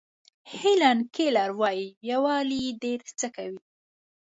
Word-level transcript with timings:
هیلن 0.59 0.97
کیلر 1.15 1.49
وایي 1.59 1.87
یووالی 2.09 2.63
ډېر 2.83 2.99
څه 3.19 3.27
کوي. 3.35 3.59